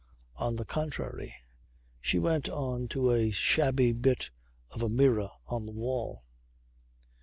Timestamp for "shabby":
3.29-3.91